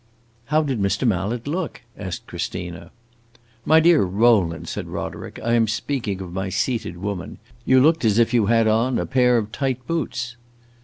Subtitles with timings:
[0.45, 1.07] "How did Mr.
[1.07, 2.89] Mallet look?" asked Christina.
[3.67, 7.37] "My dear Rowland," said Roderick, "I am speaking of my seated woman.
[7.65, 10.37] You looked as if you had on a pair of tight boots."